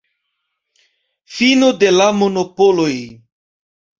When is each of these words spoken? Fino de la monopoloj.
Fino 1.33 1.69
de 1.83 1.91
la 1.97 2.09
monopoloj. 2.21 2.91